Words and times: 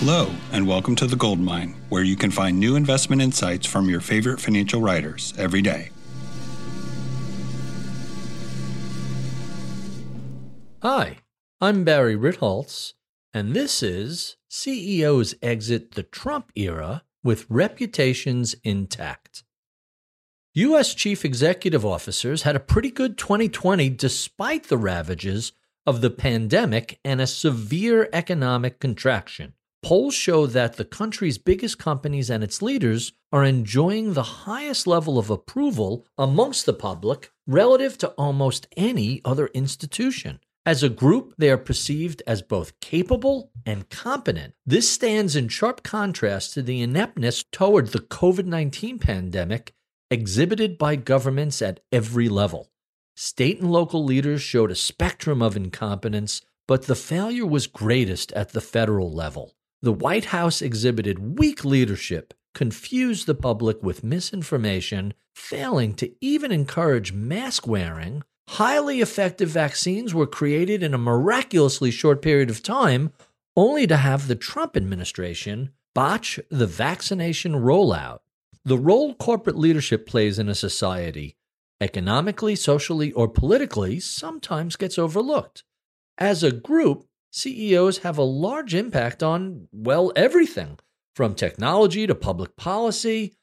Hello, 0.00 0.30
and 0.52 0.68
welcome 0.68 0.94
to 0.96 1.06
The 1.06 1.16
Gold 1.16 1.40
Mine, 1.40 1.74
where 1.88 2.02
you 2.02 2.16
can 2.16 2.30
find 2.30 2.60
new 2.60 2.76
investment 2.76 3.22
insights 3.22 3.66
from 3.66 3.88
your 3.88 4.02
favorite 4.02 4.38
financial 4.38 4.78
writers 4.78 5.32
every 5.38 5.62
day. 5.62 5.88
Hi, 10.82 11.16
I'm 11.62 11.82
Barry 11.82 12.14
Ritholtz, 12.14 12.92
and 13.32 13.54
this 13.54 13.82
is 13.82 14.36
CEOs 14.50 15.34
Exit 15.40 15.92
the 15.92 16.02
Trump 16.02 16.52
Era 16.54 17.02
with 17.24 17.46
Reputations 17.48 18.54
Intact. 18.62 19.44
U.S. 20.52 20.94
chief 20.94 21.24
executive 21.24 21.86
officers 21.86 22.42
had 22.42 22.54
a 22.54 22.60
pretty 22.60 22.90
good 22.90 23.16
2020 23.16 23.88
despite 23.88 24.64
the 24.64 24.78
ravages 24.78 25.52
of 25.86 26.02
the 26.02 26.10
pandemic 26.10 27.00
and 27.02 27.22
a 27.22 27.26
severe 27.26 28.10
economic 28.12 28.78
contraction. 28.78 29.54
Polls 29.86 30.14
show 30.14 30.48
that 30.48 30.78
the 30.78 30.84
country's 30.84 31.38
biggest 31.38 31.78
companies 31.78 32.28
and 32.28 32.42
its 32.42 32.60
leaders 32.60 33.12
are 33.30 33.44
enjoying 33.44 34.14
the 34.14 34.42
highest 34.42 34.84
level 34.84 35.16
of 35.16 35.30
approval 35.30 36.04
amongst 36.18 36.66
the 36.66 36.72
public 36.72 37.30
relative 37.46 37.96
to 37.98 38.08
almost 38.18 38.66
any 38.76 39.20
other 39.24 39.46
institution. 39.54 40.40
As 40.66 40.82
a 40.82 40.88
group, 40.88 41.34
they 41.38 41.50
are 41.50 41.56
perceived 41.56 42.20
as 42.26 42.42
both 42.42 42.80
capable 42.80 43.52
and 43.64 43.88
competent. 43.88 44.54
This 44.66 44.90
stands 44.90 45.36
in 45.36 45.46
sharp 45.46 45.84
contrast 45.84 46.54
to 46.54 46.62
the 46.62 46.82
ineptness 46.82 47.44
toward 47.52 47.90
the 47.90 48.00
COVID 48.00 48.46
19 48.46 48.98
pandemic 48.98 49.72
exhibited 50.10 50.78
by 50.78 50.96
governments 50.96 51.62
at 51.62 51.78
every 51.92 52.28
level. 52.28 52.72
State 53.14 53.60
and 53.60 53.70
local 53.70 54.04
leaders 54.04 54.42
showed 54.42 54.72
a 54.72 54.74
spectrum 54.74 55.40
of 55.40 55.56
incompetence, 55.56 56.42
but 56.66 56.88
the 56.88 56.96
failure 56.96 57.46
was 57.46 57.68
greatest 57.68 58.32
at 58.32 58.48
the 58.48 58.60
federal 58.60 59.12
level. 59.12 59.52
The 59.86 59.92
White 59.92 60.24
House 60.24 60.62
exhibited 60.62 61.38
weak 61.38 61.64
leadership, 61.64 62.34
confused 62.56 63.28
the 63.28 63.36
public 63.36 63.84
with 63.84 64.02
misinformation, 64.02 65.14
failing 65.32 65.94
to 65.94 66.12
even 66.20 66.50
encourage 66.50 67.12
mask 67.12 67.68
wearing. 67.68 68.24
Highly 68.48 69.00
effective 69.00 69.48
vaccines 69.48 70.12
were 70.12 70.26
created 70.26 70.82
in 70.82 70.92
a 70.92 70.98
miraculously 70.98 71.92
short 71.92 72.20
period 72.20 72.50
of 72.50 72.64
time, 72.64 73.12
only 73.56 73.86
to 73.86 73.96
have 73.96 74.26
the 74.26 74.34
Trump 74.34 74.76
administration 74.76 75.70
botch 75.94 76.40
the 76.50 76.66
vaccination 76.66 77.52
rollout. 77.52 78.18
The 78.64 78.78
role 78.78 79.14
corporate 79.14 79.56
leadership 79.56 80.04
plays 80.04 80.36
in 80.40 80.48
a 80.48 80.56
society, 80.56 81.36
economically, 81.80 82.56
socially, 82.56 83.12
or 83.12 83.28
politically, 83.28 84.00
sometimes 84.00 84.74
gets 84.74 84.98
overlooked. 84.98 85.62
As 86.18 86.42
a 86.42 86.50
group, 86.50 87.06
CEOs 87.36 87.98
have 87.98 88.16
a 88.16 88.22
large 88.22 88.74
impact 88.74 89.22
on, 89.22 89.68
well, 89.70 90.10
everything 90.16 90.78
from 91.14 91.34
technology 91.34 92.06
to 92.06 92.14
public 92.14 92.56
policy. 92.56 93.34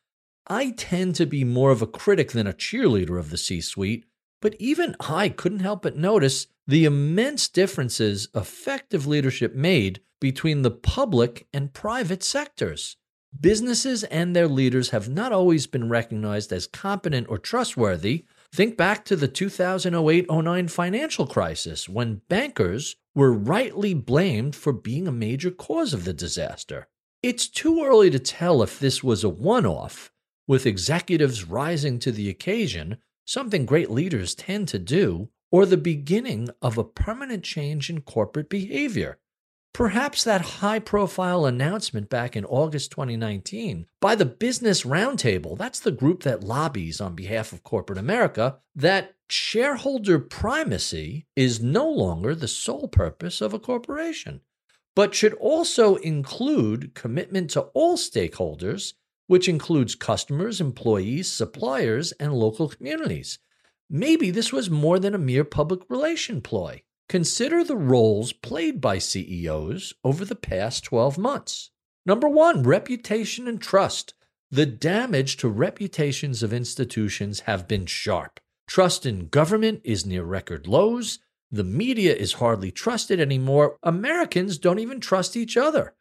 I 0.47 0.71
tend 0.71 1.13
to 1.15 1.27
be 1.27 1.43
more 1.43 1.69
of 1.69 1.83
a 1.83 1.87
critic 1.87 2.31
than 2.31 2.47
a 2.47 2.53
cheerleader 2.53 3.19
of 3.19 3.29
the 3.29 3.37
C 3.37 3.61
suite, 3.61 4.05
but 4.41 4.55
even 4.57 4.95
I 4.99 5.29
couldn't 5.29 5.59
help 5.59 5.83
but 5.83 5.95
notice 5.95 6.47
the 6.65 6.85
immense 6.85 7.47
differences 7.47 8.29
effective 8.33 9.05
leadership 9.05 9.53
made 9.53 10.01
between 10.19 10.63
the 10.63 10.71
public 10.71 11.45
and 11.53 11.71
private 11.71 12.23
sectors. 12.23 12.97
Businesses 13.39 14.03
and 14.05 14.35
their 14.35 14.47
leaders 14.47 14.89
have 14.89 15.07
not 15.07 15.31
always 15.31 15.67
been 15.67 15.87
recognized 15.87 16.51
as 16.51 16.65
competent 16.65 17.27
or 17.29 17.37
trustworthy, 17.37 18.25
Think 18.53 18.77
back 18.77 19.03
to 19.05 19.15
the 19.15 19.27
2008 19.27 20.29
09 20.29 20.67
financial 20.67 21.25
crisis 21.25 21.89
when 21.89 22.21
bankers 22.29 22.97
were 23.15 23.33
rightly 23.33 23.95
blamed 23.95 24.55
for 24.55 24.71
being 24.71 25.07
a 25.07 25.11
major 25.11 25.49
cause 25.49 25.91
of 25.91 26.05
the 26.05 26.13
disaster. 26.13 26.87
It's 27.23 27.47
too 27.47 27.83
early 27.83 28.11
to 28.11 28.19
tell 28.19 28.61
if 28.61 28.77
this 28.77 29.03
was 29.03 29.23
a 29.23 29.29
one 29.29 29.65
off, 29.65 30.11
with 30.45 30.67
executives 30.67 31.45
rising 31.45 31.97
to 31.97 32.11
the 32.11 32.29
occasion, 32.29 32.99
something 33.25 33.65
great 33.65 33.89
leaders 33.89 34.35
tend 34.35 34.67
to 34.67 34.77
do, 34.77 35.29
or 35.51 35.65
the 35.65 35.75
beginning 35.75 36.49
of 36.61 36.77
a 36.77 36.83
permanent 36.83 37.43
change 37.43 37.89
in 37.89 38.01
corporate 38.01 38.49
behavior. 38.49 39.17
Perhaps 39.73 40.23
that 40.23 40.41
high 40.61 40.77
profile 40.77 41.47
announcement 41.47 42.07
back 42.07 42.35
in 42.35 42.45
August 42.45 42.91
2019 42.91 43.87
by 43.99 44.13
the 44.13 44.23
Business 44.23 44.83
Roundtable, 44.83 45.57
that's 45.57 45.79
the 45.79 45.91
group 45.91 46.21
that 46.21 46.43
lobbies 46.43 47.01
on 47.01 47.15
behalf 47.15 47.51
of 47.51 47.63
corporate 47.63 47.97
America, 47.97 48.59
that 48.75 49.15
shareholder 49.27 50.19
primacy 50.19 51.25
is 51.35 51.59
no 51.59 51.89
longer 51.89 52.35
the 52.35 52.47
sole 52.47 52.87
purpose 52.87 53.41
of 53.41 53.51
a 53.51 53.59
corporation, 53.59 54.41
but 54.95 55.15
should 55.15 55.33
also 55.33 55.95
include 55.95 56.93
commitment 56.93 57.49
to 57.49 57.61
all 57.73 57.97
stakeholders, 57.97 58.93
which 59.25 59.49
includes 59.49 59.95
customers, 59.95 60.61
employees, 60.61 61.31
suppliers, 61.31 62.11
and 62.19 62.31
local 62.31 62.69
communities. 62.69 63.39
Maybe 63.89 64.29
this 64.29 64.53
was 64.53 64.69
more 64.69 64.99
than 64.99 65.15
a 65.15 65.17
mere 65.17 65.43
public 65.43 65.81
relation 65.89 66.41
ploy. 66.41 66.83
Consider 67.13 67.63
the 67.63 67.77
roles 67.77 68.33
played 68.33 68.81
by 68.81 68.97
CEOs 68.97 69.93
over 70.03 70.25
the 70.25 70.33
past 70.33 70.83
12 70.85 71.19
months. 71.19 71.69
Number 72.07 72.27
one, 72.27 72.63
reputation 72.63 73.47
and 73.47 73.61
trust. 73.61 74.15
The 74.49 74.65
damage 74.65 75.37
to 75.37 75.47
reputations 75.47 76.41
of 76.41 76.51
institutions 76.51 77.41
have 77.41 77.67
been 77.67 77.85
sharp. 77.85 78.39
Trust 78.67 79.05
in 79.05 79.27
government 79.27 79.81
is 79.83 80.07
near 80.07 80.23
record 80.23 80.65
lows. 80.65 81.19
The 81.51 81.63
media 81.63 82.15
is 82.15 82.33
hardly 82.41 82.71
trusted 82.71 83.19
anymore. 83.19 83.77
Americans 83.83 84.57
don't 84.57 84.79
even 84.79 84.99
trust 84.99 85.37
each 85.37 85.55
other. 85.55 85.93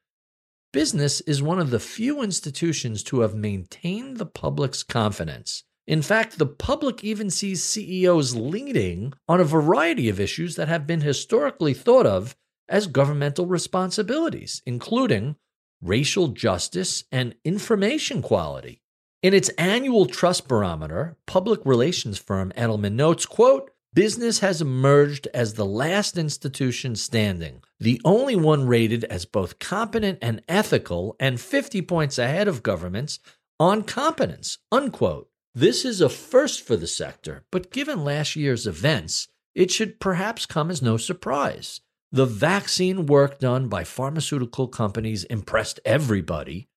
Business 0.72 1.20
is 1.20 1.42
one 1.42 1.58
of 1.58 1.68
the 1.68 1.78
few 1.78 2.22
institutions 2.22 3.02
to 3.02 3.20
have 3.20 3.34
maintained 3.34 4.16
the 4.16 4.24
public's 4.24 4.82
confidence. 4.82 5.64
In 5.86 6.02
fact, 6.02 6.38
the 6.38 6.46
public 6.46 7.02
even 7.02 7.28
sees 7.28 7.64
CEOs 7.64 8.36
leading 8.36 9.14
on 9.28 9.40
a 9.40 9.44
variety 9.44 10.08
of 10.08 10.20
issues 10.20 10.56
that 10.56 10.68
have 10.68 10.86
been 10.86 11.00
historically 11.00 11.74
thought 11.74 12.06
of 12.06 12.36
as 12.68 12.86
governmental 12.86 13.46
responsibilities, 13.46 14.62
including 14.64 15.36
racial 15.80 16.28
justice 16.28 17.04
and 17.10 17.34
information 17.44 18.22
quality. 18.22 18.80
In 19.22 19.34
its 19.34 19.48
annual 19.50 20.06
trust 20.06 20.48
barometer, 20.48 21.16
public 21.26 21.60
relations 21.64 22.18
firm 22.18 22.52
Edelman 22.56 22.94
notes, 22.94 23.26
quote, 23.26 23.70
Business 23.94 24.38
has 24.38 24.62
emerged 24.62 25.28
as 25.34 25.52
the 25.54 25.66
last 25.66 26.16
institution 26.16 26.96
standing, 26.96 27.62
the 27.78 28.00
only 28.06 28.34
one 28.34 28.66
rated 28.66 29.04
as 29.04 29.26
both 29.26 29.58
competent 29.58 30.18
and 30.22 30.42
ethical, 30.48 31.14
and 31.20 31.38
50 31.38 31.82
points 31.82 32.16
ahead 32.16 32.48
of 32.48 32.62
governments 32.62 33.18
on 33.60 33.82
competence, 33.82 34.58
unquote. 34.72 35.28
This 35.54 35.84
is 35.84 36.00
a 36.00 36.08
first 36.08 36.62
for 36.62 36.76
the 36.76 36.86
sector, 36.86 37.44
but 37.50 37.70
given 37.70 38.04
last 38.04 38.36
year's 38.36 38.66
events, 38.66 39.28
it 39.54 39.70
should 39.70 40.00
perhaps 40.00 40.46
come 40.46 40.70
as 40.70 40.80
no 40.80 40.96
surprise. 40.96 41.82
The 42.10 42.24
vaccine 42.24 43.04
work 43.04 43.38
done 43.38 43.68
by 43.68 43.84
pharmaceutical 43.84 44.66
companies 44.66 45.24
impressed 45.24 45.78
everybody. 45.84 46.68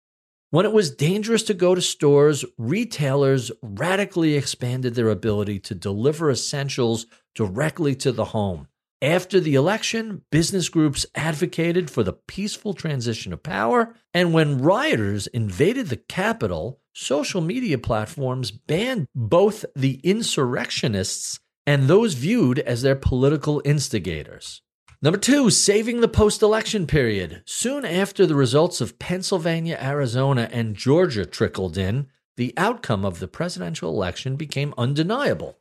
When 0.49 0.65
it 0.65 0.73
was 0.73 0.91
dangerous 0.91 1.43
to 1.43 1.53
go 1.53 1.73
to 1.73 1.81
stores, 1.81 2.43
retailers 2.57 3.49
radically 3.61 4.35
expanded 4.35 4.95
their 4.95 5.09
ability 5.09 5.59
to 5.59 5.75
deliver 5.75 6.29
essentials 6.29 7.05
directly 7.33 7.95
to 7.95 8.11
the 8.11 8.25
home. 8.25 8.67
After 9.01 9.39
the 9.39 9.55
election, 9.55 10.21
business 10.31 10.69
groups 10.69 11.05
advocated 11.15 11.91
for 11.91 12.01
the 12.03 12.13
peaceful 12.13 12.73
transition 12.73 13.33
of 13.33 13.43
power, 13.43 13.95
and 14.13 14.33
when 14.33 14.61
rioters 14.61 15.27
invaded 15.27 15.87
the 15.87 15.97
Capitol, 15.97 16.79
social 16.93 17.41
media 17.41 17.77
platforms 17.77 18.51
banned 18.51 19.07
both 19.13 19.65
the 19.75 19.99
insurrectionists 20.03 21.39
and 21.67 21.87
those 21.87 22.13
viewed 22.13 22.59
as 22.59 22.83
their 22.83 22.95
political 22.95 23.61
instigators. 23.65 24.61
Number 25.01 25.19
two, 25.19 25.49
saving 25.49 25.99
the 25.99 26.07
post 26.07 26.41
election 26.41 26.87
period. 26.87 27.43
Soon 27.45 27.83
after 27.83 28.25
the 28.25 28.35
results 28.35 28.79
of 28.79 28.97
Pennsylvania, 28.97 29.77
Arizona, 29.79 30.49
and 30.51 30.75
Georgia 30.75 31.25
trickled 31.25 31.77
in, 31.77 32.07
the 32.37 32.53
outcome 32.57 33.03
of 33.03 33.19
the 33.19 33.27
presidential 33.27 33.89
election 33.89 34.35
became 34.35 34.73
undeniable. 34.77 35.59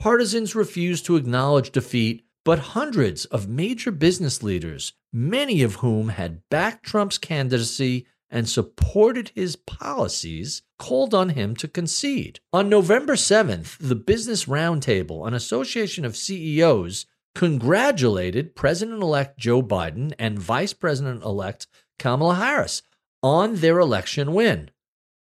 Partisans 0.00 0.54
refused 0.54 1.04
to 1.06 1.16
acknowledge 1.16 1.70
defeat 1.70 2.24
but 2.44 2.58
hundreds 2.58 3.24
of 3.26 3.48
major 3.48 3.90
business 3.90 4.42
leaders, 4.42 4.92
many 5.12 5.62
of 5.62 5.76
whom 5.76 6.10
had 6.10 6.42
backed 6.50 6.84
Trump's 6.84 7.18
candidacy 7.18 8.06
and 8.30 8.48
supported 8.48 9.32
his 9.34 9.56
policies, 9.56 10.62
called 10.78 11.12
on 11.12 11.30
him 11.30 11.54
to 11.56 11.68
concede. 11.68 12.40
On 12.52 12.68
November 12.68 13.14
7th, 13.14 13.76
the 13.78 13.96
Business 13.96 14.44
Roundtable, 14.44 15.26
an 15.26 15.34
association 15.34 16.04
of 16.04 16.16
CEOs, 16.16 17.06
congratulated 17.34 18.54
President 18.54 19.02
elect 19.02 19.38
Joe 19.38 19.62
Biden 19.62 20.12
and 20.18 20.38
Vice 20.38 20.72
President 20.72 21.22
elect 21.22 21.66
Kamala 21.98 22.36
Harris 22.36 22.82
on 23.22 23.56
their 23.56 23.78
election 23.78 24.32
win. 24.32 24.70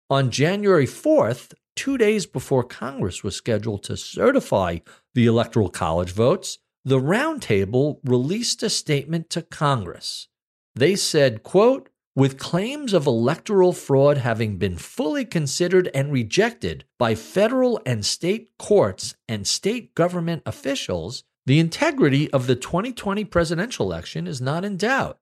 On 0.10 0.32
January 0.32 0.88
4th, 0.88 1.54
two 1.76 1.98
days 1.98 2.26
before 2.26 2.64
Congress 2.64 3.24
was 3.24 3.36
scheduled 3.36 3.84
to 3.84 3.98
certify 3.98 4.80
the 5.14 5.26
Electoral 5.26 5.70
College 5.70 6.12
votes, 6.12 6.60
the 6.86 7.00
roundtable 7.00 8.00
released 8.04 8.64
a 8.64 8.70
statement 8.70 9.30
to 9.30 9.42
Congress. 9.42 10.28
They 10.76 10.96
said, 10.96 11.44
quote, 11.44 11.90
with 12.16 12.38
claims 12.38 12.94
of 12.94 13.08
electoral 13.08 13.72
fraud 13.72 14.18
having 14.18 14.58
been 14.58 14.78
fully 14.78 15.24
considered 15.24 15.90
and 15.94 16.12
rejected 16.12 16.84
by 16.98 17.16
federal 17.16 17.80
and 17.86 18.06
state 18.06 18.50
courts 18.58 19.16
and 19.28 19.48
state 19.48 19.96
government 19.96 20.44
officials, 20.46 21.24
the 21.46 21.60
integrity 21.60 22.30
of 22.32 22.48
the 22.48 22.56
2020 22.56 23.24
presidential 23.26 23.86
election 23.86 24.28
is 24.28 24.42
not 24.42 24.66
in 24.66 24.78
doubt. 24.78 25.20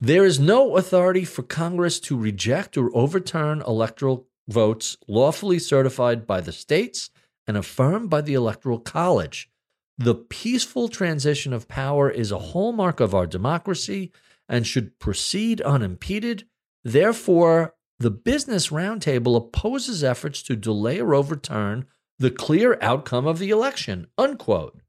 There 0.00 0.24
is 0.24 0.40
no 0.40 0.76
authority 0.76 1.24
for 1.24 1.42
Congress 1.42 2.00
to 2.00 2.16
reject 2.16 2.76
or 2.76 2.90
overturn 2.92 3.62
electoral 3.66 4.26
votes 4.48 4.96
lawfully 5.06 5.58
certified 5.58 6.26
by 6.26 6.40
the 6.40 6.50
states 6.50 7.10
and 7.46 7.56
affirmed 7.56 8.10
by 8.10 8.20
the 8.20 8.34
Electoral 8.34 8.78
College. 8.78 9.50
The 9.98 10.14
peaceful 10.14 10.88
transition 10.88 11.52
of 11.52 11.68
power 11.68 12.10
is 12.10 12.32
a 12.32 12.38
hallmark 12.38 13.00
of 13.00 13.14
our 13.14 13.26
democracy 13.26 14.12
and 14.48 14.66
should 14.66 14.98
proceed 14.98 15.60
unimpeded. 15.60 16.46
Therefore, 16.82 17.74
the 17.98 18.10
Business 18.10 18.68
Roundtable 18.68 19.36
opposes 19.36 20.02
efforts 20.02 20.42
to 20.44 20.56
delay 20.56 21.00
or 21.00 21.14
overturn 21.14 21.86
the 22.18 22.30
clear 22.30 22.78
outcome 22.80 23.26
of 23.26 23.38
the 23.38 23.50
election. 23.50 24.08
Unquote. 24.18 24.80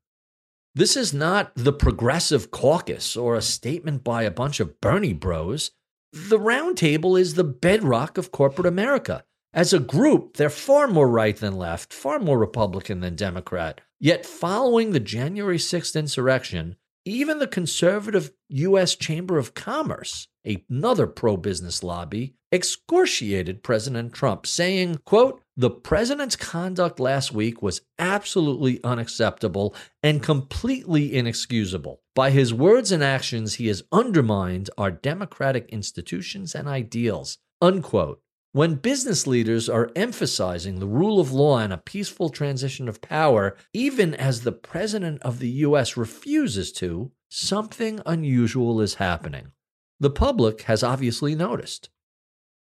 This 0.75 0.97
is 0.97 1.13
not 1.13 1.51
the 1.55 1.73
progressive 1.73 2.49
caucus 2.49 3.15
or 3.15 3.35
a 3.35 3.41
statement 3.41 4.03
by 4.03 4.23
a 4.23 4.31
bunch 4.31 4.59
of 4.59 4.81
Bernie 4.81 5.13
bros. 5.13 5.71
The 6.11 6.39
roundtable 6.39 7.19
is 7.19 7.35
the 7.35 7.43
bedrock 7.43 8.17
of 8.17 8.31
corporate 8.31 8.67
America. 8.67 9.23
As 9.53 9.71
a 9.71 9.79
group, 9.79 10.37
they're 10.37 10.49
far 10.49 10.87
more 10.87 11.07
right 11.07 11.37
than 11.37 11.55
left, 11.55 11.93
far 11.93 12.17
more 12.17 12.39
Republican 12.39 13.01
than 13.01 13.15
Democrat. 13.15 13.81
Yet, 14.03 14.25
following 14.25 14.91
the 14.91 14.99
January 14.99 15.57
6th 15.57 15.97
insurrection, 15.97 16.75
even 17.05 17.39
the 17.39 17.47
conservative 17.47 18.33
U.S. 18.49 18.95
Chamber 18.97 19.37
of 19.37 19.53
Commerce, 19.53 20.27
another 20.43 21.07
pro 21.07 21.37
business 21.37 21.83
lobby, 21.83 22.35
excoriated 22.51 23.63
President 23.63 24.11
Trump, 24.11 24.45
saying, 24.45 24.99
quote, 25.05 25.41
the 25.55 25.69
president's 25.69 26.35
conduct 26.35 26.99
last 26.99 27.31
week 27.31 27.61
was 27.61 27.79
absolutely 27.97 28.83
unacceptable 28.83 29.73
and 30.03 30.21
completely 30.21 31.15
inexcusable. 31.15 32.01
By 32.13 32.31
his 32.31 32.53
words 32.53 32.91
and 32.91 33.01
actions, 33.01 33.53
he 33.53 33.67
has 33.67 33.83
undermined 33.89 34.69
our 34.77 34.91
democratic 34.91 35.69
institutions 35.69 36.53
and 36.53 36.67
ideals. 36.67 37.37
Unquote. 37.61 38.19
When 38.53 38.75
business 38.75 39.25
leaders 39.25 39.67
are 39.67 39.89
emphasizing 39.95 40.77
the 40.77 40.85
rule 40.85 41.19
of 41.19 41.31
law 41.31 41.57
and 41.57 41.73
a 41.73 41.77
peaceful 41.77 42.29
transition 42.29 42.87
of 42.87 43.01
power, 43.01 43.57
even 43.73 44.13
as 44.13 44.41
the 44.41 44.51
President 44.51 45.23
of 45.23 45.39
the 45.39 45.49
U.S. 45.65 45.97
refuses 45.97 46.71
to, 46.73 47.11
something 47.29 47.99
unusual 48.05 48.79
is 48.79 48.95
happening. 48.95 49.53
The 49.99 50.11
public 50.11 50.61
has 50.63 50.83
obviously 50.83 51.33
noticed. 51.33 51.89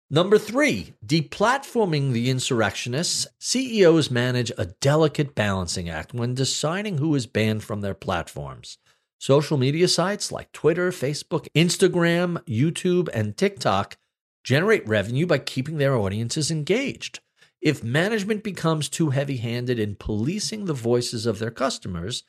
Number 0.09 0.39
three, 0.39 0.95
deplatforming 1.05 2.11
the 2.11 2.27
insurrectionists. 2.27 3.27
CEOs 3.39 4.09
manage 4.09 4.51
a 4.57 4.73
delicate 4.81 5.35
balancing 5.35 5.89
act 5.89 6.11
when 6.11 6.33
deciding 6.33 6.97
who 6.97 7.13
is 7.13 7.27
banned 7.27 7.63
from 7.63 7.81
their 7.81 7.93
platforms. 7.93 8.79
Social 9.19 9.57
media 9.57 9.87
sites 9.87 10.31
like 10.31 10.51
Twitter, 10.53 10.89
Facebook, 10.89 11.47
Instagram, 11.55 12.43
YouTube, 12.45 13.09
and 13.13 13.37
TikTok 13.37 13.97
generate 14.43 14.87
revenue 14.87 15.25
by 15.25 15.37
keeping 15.37 15.77
their 15.77 15.95
audiences 15.95 16.51
engaged. 16.51 17.19
If 17.61 17.83
management 17.83 18.43
becomes 18.43 18.89
too 18.89 19.11
heavy 19.11 19.37
handed 19.37 19.79
in 19.79 19.95
policing 19.95 20.65
the 20.65 20.73
voices 20.73 21.25
of 21.25 21.39
their 21.39 21.51
customers, 21.51 22.23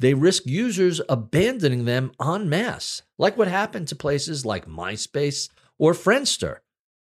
they 0.00 0.14
risk 0.14 0.46
users 0.46 1.00
abandoning 1.08 1.84
them 1.84 2.10
en 2.20 2.48
masse, 2.48 3.02
like 3.18 3.36
what 3.36 3.48
happened 3.48 3.86
to 3.88 3.96
places 3.96 4.44
like 4.44 4.66
MySpace 4.66 5.48
or 5.78 5.92
Friendster. 5.92 6.56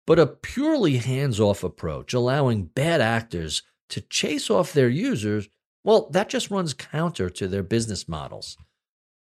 But 0.08 0.20
a 0.20 0.26
purely 0.26 0.98
hands 0.98 1.40
off 1.40 1.64
approach, 1.64 2.14
allowing 2.14 2.66
bad 2.66 3.02
actors 3.02 3.62
to 3.90 4.02
chase 4.02 4.50
off 4.50 4.74
their 4.74 4.90
users, 4.90 5.50
well, 5.84 6.10
that 6.12 6.30
just 6.30 6.50
runs 6.50 6.74
counter 6.74 7.30
to 7.30 7.48
their 7.48 7.64
business 7.64 8.08
models. 8.08 8.58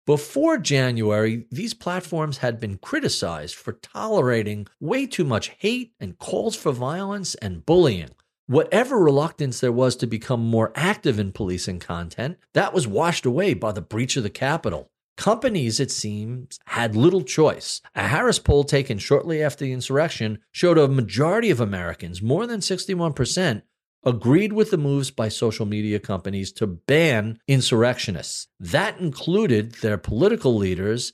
Before 0.07 0.57
January, 0.57 1.47
these 1.51 1.73
platforms 1.73 2.37
had 2.37 2.61
been 2.61 2.77
criticized 2.77 3.55
for 3.55 3.73
tolerating 3.73 4.67
way 4.79 5.05
too 5.05 5.25
much 5.25 5.49
hate 5.59 5.95
and 5.99 6.17
calls 6.17 6.55
for 6.55 6.71
violence 6.71 7.35
and 7.35 7.65
bullying. 7.65 8.11
Whatever 8.45 8.97
reluctance 8.97 9.59
there 9.59 9.73
was 9.73 9.97
to 9.97 10.07
become 10.07 10.39
more 10.39 10.71
active 10.75 11.19
in 11.19 11.33
policing 11.33 11.79
content, 11.79 12.37
that 12.53 12.73
was 12.73 12.87
washed 12.87 13.25
away 13.25 13.53
by 13.53 13.73
the 13.73 13.81
breach 13.81 14.15
of 14.15 14.23
the 14.23 14.29
Capitol. 14.29 14.89
Companies, 15.17 15.77
it 15.81 15.91
seems, 15.91 16.57
had 16.67 16.95
little 16.95 17.23
choice. 17.23 17.81
A 17.93 18.07
Harris 18.07 18.39
poll 18.39 18.63
taken 18.63 18.99
shortly 18.99 19.43
after 19.43 19.65
the 19.65 19.73
insurrection 19.73 20.39
showed 20.53 20.77
a 20.77 20.87
majority 20.87 21.49
of 21.49 21.59
Americans, 21.59 22.21
more 22.21 22.47
than 22.47 22.61
61%, 22.61 23.61
agreed 24.07 24.53
with 24.53 24.71
the 24.71 24.77
moves 24.77 25.11
by 25.11 25.27
social 25.27 25.65
media 25.65 25.99
companies 25.99 26.53
to 26.53 26.65
ban 26.65 27.37
insurrectionists. 27.45 28.47
That 28.57 28.97
included 28.99 29.73
their 29.73 29.97
political 29.97 30.55
leaders 30.55 31.11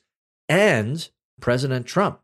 and 0.48 1.10
President 1.42 1.88
Trump. 1.88 2.19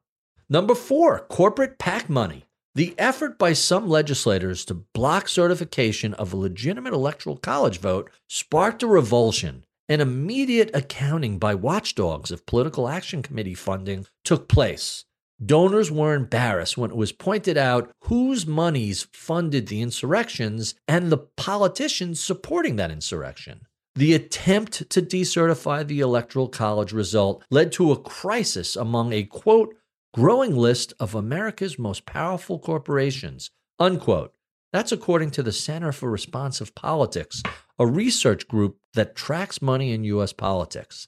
Number 0.47 0.75
four, 0.75 1.21
corporate 1.21 1.79
PAC 1.79 2.07
money. 2.07 2.45
The 2.75 2.93
effort 2.99 3.39
by 3.39 3.53
some 3.53 3.89
legislators 3.89 4.63
to 4.65 4.75
block 4.75 5.27
certification 5.27 6.13
of 6.13 6.33
a 6.33 6.37
legitimate 6.37 6.93
electoral 6.93 7.37
college 7.37 7.79
vote 7.79 8.11
sparked 8.27 8.83
a 8.83 8.87
revulsion. 8.87 9.65
An 9.89 10.01
immediate 10.01 10.69
accounting 10.75 11.39
by 11.39 11.55
watchdogs 11.55 12.29
of 12.29 12.45
political 12.45 12.87
action 12.87 13.23
committee 13.23 13.55
funding 13.55 14.05
took 14.23 14.47
place. 14.47 15.05
Donors 15.43 15.89
were 15.89 16.15
embarrassed 16.15 16.77
when 16.77 16.91
it 16.91 16.97
was 16.97 17.13
pointed 17.13 17.57
out 17.57 17.91
whose 18.03 18.45
monies 18.45 19.07
funded 19.13 19.67
the 19.67 19.81
insurrections 19.81 20.75
and 20.87 21.09
the 21.09 21.17
politicians 21.17 22.19
supporting 22.19 22.75
that 22.75 22.91
insurrection. 22.91 23.61
The 23.95 24.13
attempt 24.13 24.89
to 24.89 25.01
decertify 25.01 25.87
the 25.87 26.01
Electoral 26.01 26.49
College 26.49 26.91
result 26.91 27.43
led 27.49 27.71
to 27.73 27.91
a 27.91 27.99
crisis 27.99 28.75
among 28.75 29.13
a 29.13 29.23
quote, 29.23 29.75
growing 30.13 30.55
list 30.55 30.93
of 30.99 31.15
America's 31.15 31.79
most 31.79 32.05
powerful 32.05 32.59
corporations, 32.59 33.49
unquote. 33.79 34.33
That's 34.73 34.91
according 34.91 35.31
to 35.31 35.43
the 35.43 35.51
Center 35.51 35.91
for 35.91 36.11
Responsive 36.11 36.75
Politics, 36.75 37.41
a 37.79 37.87
research 37.87 38.47
group 38.47 38.77
that 38.93 39.15
tracks 39.15 39.61
money 39.61 39.93
in 39.93 40.03
U.S. 40.03 40.33
politics. 40.33 41.07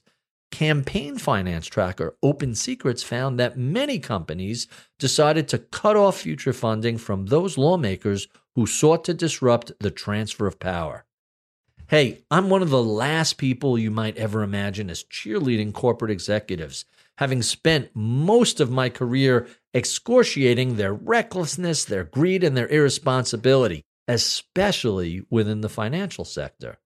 Campaign 0.52 1.18
finance 1.18 1.66
tracker 1.66 2.16
Open 2.22 2.54
Secrets 2.54 3.02
found 3.02 3.40
that 3.40 3.58
many 3.58 4.00
companies 4.00 4.68
decided 5.00 5.48
to 5.48 5.58
cut 5.58 5.96
off 5.96 6.20
future 6.20 6.54
funding 6.54 6.98
from 6.98 7.26
those 7.26 7.58
lawmakers 7.58 8.28
who 8.56 8.68
sought 8.68 9.04
to 9.06 9.14
disrupt 9.14 9.72
the 9.80 9.90
transfer 9.90 10.46
of 10.48 10.60
power. 10.60 11.06
Hey, 11.88 12.24
I'm 12.30 12.50
one 12.50 12.62
of 12.62 12.70
the 12.70 12.84
last 12.84 13.38
people 13.38 13.78
you 13.78 13.92
might 13.92 14.18
ever 14.18 14.44
imagine 14.44 14.90
as 14.90 15.04
cheerleading 15.04 15.74
corporate 15.74 16.12
executives, 16.12 16.86
having 17.18 17.42
spent 17.42 17.90
most 17.94 18.60
of 18.60 18.72
my 18.72 18.90
career 18.90 19.48
excoriating 19.74 20.76
their 20.76 20.94
recklessness, 20.94 21.86
their 21.86 22.04
greed, 22.04 22.44
and 22.44 22.56
their 22.56 22.68
irresponsibility, 22.68 23.84
especially 24.08 25.24
within 25.30 25.62
the 25.62 25.70
financial 25.70 26.24
sector. 26.26 26.78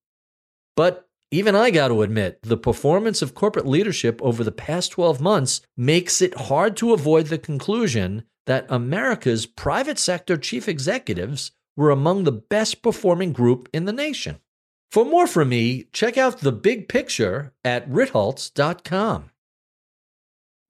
But 0.75 1.07
even 1.35 1.53
I 1.53 1.69
got 1.69 1.89
to 1.89 2.01
admit, 2.01 2.41
the 2.43 2.57
performance 2.57 3.21
of 3.21 3.35
corporate 3.35 3.67
leadership 3.67 4.21
over 4.21 4.43
the 4.43 4.51
past 4.51 4.91
12 4.91 5.19
months 5.19 5.61
makes 5.75 6.21
it 6.21 6.41
hard 6.41 6.77
to 6.77 6.93
avoid 6.93 7.27
the 7.27 7.37
conclusion 7.37 8.23
that 8.45 8.65
America's 8.69 9.45
private 9.45 9.99
sector 9.99 10.37
chief 10.37 10.69
executives 10.69 11.51
were 11.75 11.89
among 11.91 12.23
the 12.23 12.31
best 12.31 12.81
performing 12.81 13.33
group 13.33 13.67
in 13.73 13.83
the 13.83 13.91
nation. 13.91 14.39
For 14.91 15.03
more 15.03 15.27
from 15.27 15.49
me, 15.49 15.87
check 15.91 16.17
out 16.17 16.39
the 16.39 16.53
big 16.53 16.87
picture 16.87 17.53
at 17.65 17.89
ritholtz.com. 17.89 19.31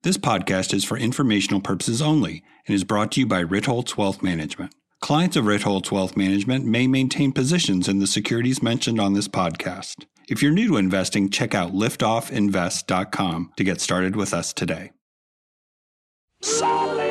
This 0.01 0.17
podcast 0.17 0.73
is 0.73 0.83
for 0.83 0.97
informational 0.97 1.61
purposes 1.61 2.01
only 2.01 2.43
and 2.65 2.73
is 2.73 2.83
brought 2.83 3.11
to 3.11 3.19
you 3.19 3.27
by 3.27 3.43
Ritholtz 3.43 3.97
Wealth 3.97 4.23
Management. 4.23 4.73
Clients 4.99 5.35
of 5.35 5.45
Ritholtz 5.45 5.91
Wealth 5.91 6.17
Management 6.17 6.65
may 6.65 6.87
maintain 6.87 7.31
positions 7.31 7.87
in 7.87 7.99
the 7.99 8.07
securities 8.07 8.63
mentioned 8.63 8.99
on 8.99 9.13
this 9.13 9.27
podcast. 9.27 10.05
If 10.27 10.41
you're 10.41 10.51
new 10.51 10.67
to 10.69 10.77
investing, 10.77 11.29
check 11.29 11.53
out 11.53 11.73
liftoffinvest.com 11.73 13.51
to 13.57 13.63
get 13.63 13.81
started 13.81 14.15
with 14.15 14.33
us 14.33 14.53
today. 14.53 14.91
Solid. 16.41 17.04